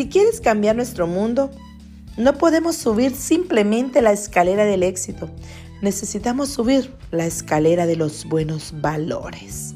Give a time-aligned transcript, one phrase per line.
[0.00, 1.50] Si quieres cambiar nuestro mundo,
[2.16, 5.28] no podemos subir simplemente la escalera del éxito.
[5.82, 9.74] Necesitamos subir la escalera de los buenos valores.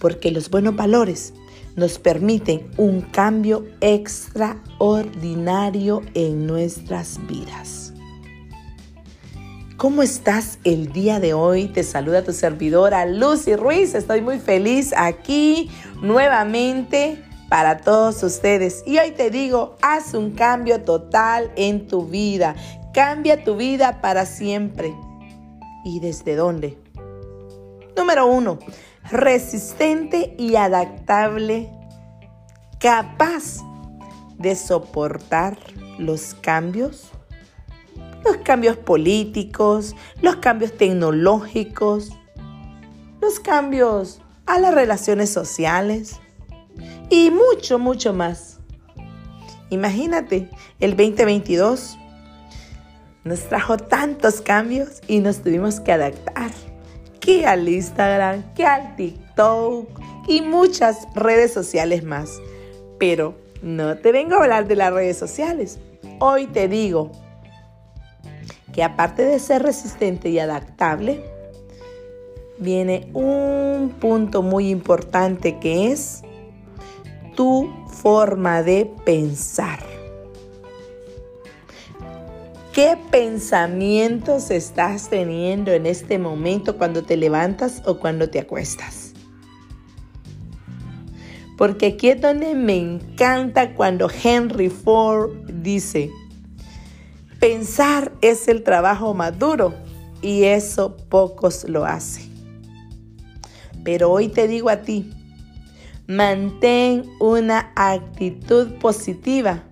[0.00, 1.32] Porque los buenos valores
[1.76, 7.92] nos permiten un cambio extraordinario en nuestras vidas.
[9.76, 11.68] ¿Cómo estás el día de hoy?
[11.68, 13.94] Te saluda tu servidora Lucy Ruiz.
[13.94, 15.70] Estoy muy feliz aquí
[16.02, 18.82] nuevamente para todos ustedes.
[18.86, 22.56] Y hoy te digo, haz un cambio total en tu vida.
[22.94, 24.96] Cambia tu vida para siempre.
[25.84, 26.78] ¿Y desde dónde?
[27.94, 28.58] Número uno,
[29.10, 31.68] resistente y adaptable,
[32.80, 33.58] capaz
[34.38, 35.58] de soportar
[35.98, 37.10] los cambios,
[38.24, 42.12] los cambios políticos, los cambios tecnológicos,
[43.20, 46.18] los cambios a las relaciones sociales
[47.12, 48.58] y mucho, mucho más.
[49.68, 50.48] Imagínate,
[50.80, 51.98] el 2022
[53.22, 56.50] nos trajo tantos cambios y nos tuvimos que adaptar
[57.20, 59.90] que al Instagram, que al TikTok
[60.26, 62.40] y muchas redes sociales más.
[62.98, 65.78] Pero no te vengo a hablar de las redes sociales.
[66.18, 67.12] Hoy te digo
[68.72, 71.22] que aparte de ser resistente y adaptable,
[72.56, 76.22] viene un punto muy importante que es
[77.34, 79.80] tu forma de pensar.
[82.72, 89.12] ¿Qué pensamientos estás teniendo en este momento cuando te levantas o cuando te acuestas?
[91.58, 96.10] Porque aquí es donde me encanta cuando Henry Ford dice,
[97.38, 99.74] pensar es el trabajo más duro
[100.22, 102.32] y eso pocos lo hacen.
[103.84, 105.10] Pero hoy te digo a ti,
[106.06, 109.62] mantén una actitud positiva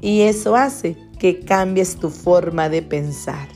[0.00, 3.48] y eso hace que cambies tu forma de pensar.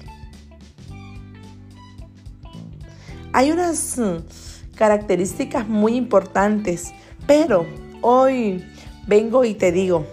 [3.33, 6.93] Hay unas mm, características muy importantes,
[7.27, 7.67] pero
[8.01, 8.65] hoy
[9.07, 10.07] vengo y te digo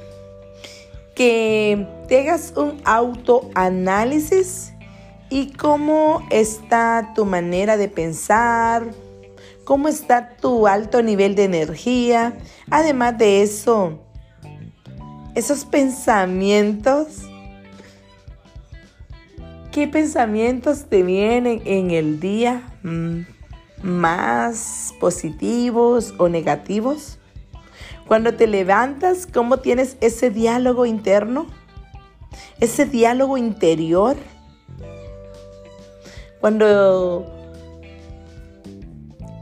[1.16, 4.74] que tengas un autoanálisis
[5.30, 8.92] y cómo está tu manera de pensar,
[9.66, 12.38] cómo está tu alto nivel de energía.
[12.70, 14.00] Además de eso,
[15.36, 17.24] esos pensamientos
[19.76, 23.24] ¿Qué pensamientos te vienen en el día mm,
[23.84, 27.18] más positivos o negativos?
[28.08, 31.48] Cuando te levantas, ¿cómo tienes ese diálogo interno?
[32.62, 34.16] Ese diálogo interior.
[36.40, 37.26] Cuando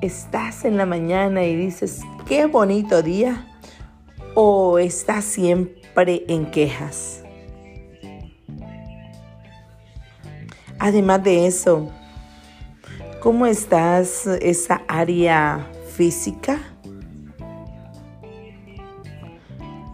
[0.04, 3.48] estás en la mañana y dices, qué bonito día,
[4.36, 7.24] o estás siempre en quejas.
[10.78, 11.90] Además de eso,
[13.22, 16.60] ¿cómo estás esa área física?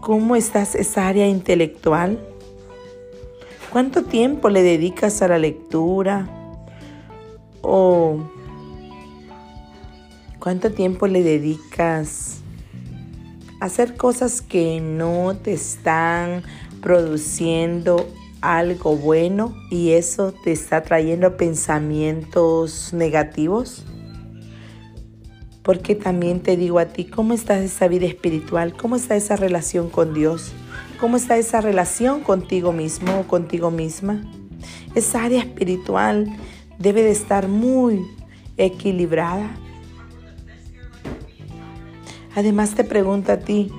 [0.02, 2.18] ¿Cómo estás esa área intelectual?
[3.72, 6.28] ¿Cuánto tiempo le dedicas a la lectura?
[7.62, 8.18] ¿O
[10.40, 12.42] cuánto tiempo le dedicas
[13.60, 16.44] a hacer cosas que no te están
[16.82, 18.08] produciendo
[18.42, 23.86] algo bueno y eso te está trayendo pensamientos negativos?
[25.62, 28.74] Porque también te digo a ti, ¿cómo está esa vida espiritual?
[28.76, 30.54] ¿Cómo está esa relación con Dios?
[31.00, 34.24] ¿Cómo está esa relación contigo mismo o contigo misma?
[34.96, 36.28] Esa área espiritual
[36.80, 38.06] debe de estar muy
[38.58, 39.52] equilibrada.
[42.36, 43.72] Además te pregunto a ti,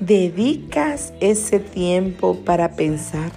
[0.00, 3.32] ¿Dedicas ese tiempo para pensar?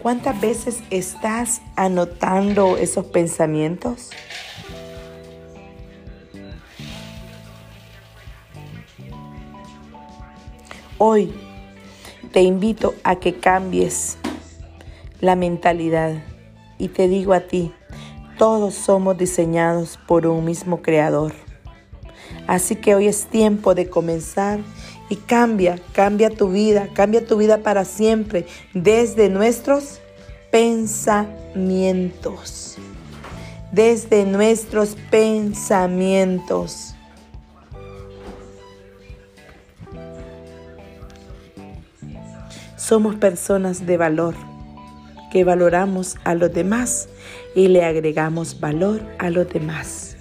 [0.00, 4.10] ¿Cuántas veces estás anotando esos pensamientos?
[10.98, 11.34] Hoy
[12.32, 14.18] te invito a que cambies
[15.20, 16.22] la mentalidad
[16.78, 17.72] y te digo a ti,
[18.38, 21.32] todos somos diseñados por un mismo creador.
[22.46, 24.60] Así que hoy es tiempo de comenzar
[25.10, 30.00] y cambia, cambia tu vida, cambia tu vida para siempre desde nuestros
[30.50, 32.78] pensamientos.
[33.72, 36.94] Desde nuestros pensamientos.
[42.76, 44.47] Somos personas de valor
[45.30, 47.08] que valoramos a los demás
[47.54, 50.16] y le agregamos valor a los demás.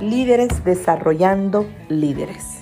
[0.00, 2.59] líderes desarrollando líderes.